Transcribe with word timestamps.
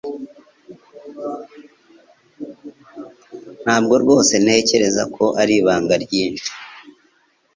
Ntabwo 3.63 3.95
rwose 4.03 4.33
ntekereza 4.43 5.03
ko 5.15 5.25
ari 5.41 5.53
ibanga 5.59 5.95
ryinshi. 6.03 6.49